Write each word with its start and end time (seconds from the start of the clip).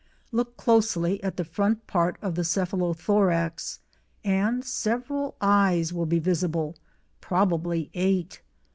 Look 0.31 0.57
closely 0.57 1.23
at 1.23 1.37
the 1.37 1.45
front 1.45 1.85
part 1.85 2.17
of 2.23 2.33
the 2.33 2.41
cephalothorax, 2.41 3.77
and 4.23 4.65
several 4.65 5.35
eyes 5.39 5.93
will 5.93 6.07
be 6.07 6.17
visible—probably 6.17 7.91
eight. 7.93 8.41